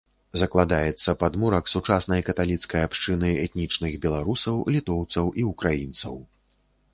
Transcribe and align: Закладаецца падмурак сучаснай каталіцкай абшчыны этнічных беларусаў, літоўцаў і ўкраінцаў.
Закладаецца 0.41 1.11
падмурак 1.23 1.67
сучаснай 1.73 2.23
каталіцкай 2.29 2.81
абшчыны 2.87 3.29
этнічных 3.45 3.93
беларусаў, 4.07 4.55
літоўцаў 4.79 5.25
і 5.43 5.47
ўкраінцаў. 5.51 6.19